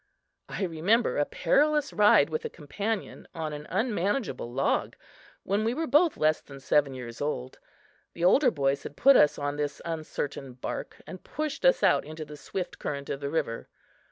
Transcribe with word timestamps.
I 0.49 0.63
remember 0.63 1.19
a 1.19 1.25
perilous 1.25 1.93
ride 1.93 2.31
with 2.31 2.43
a 2.43 2.49
companion 2.49 3.27
on 3.35 3.53
an 3.53 3.67
unmanageable 3.69 4.51
log, 4.51 4.95
when 5.43 5.63
we 5.63 5.75
were 5.75 5.85
both 5.85 6.17
less 6.17 6.41
than 6.41 6.59
seven 6.59 6.95
years 6.95 7.21
old. 7.21 7.59
The 8.13 8.25
older 8.25 8.49
boys 8.49 8.81
had 8.81 8.97
put 8.97 9.15
us 9.15 9.37
on 9.37 9.57
this 9.57 9.79
uncertain 9.85 10.53
bark 10.53 10.99
and 11.05 11.23
pushed 11.23 11.63
us 11.63 11.83
out 11.83 12.03
into 12.03 12.25
the 12.25 12.35
swift 12.35 12.79
current 12.79 13.11
of 13.11 13.19
the 13.19 13.29
river. 13.29 13.69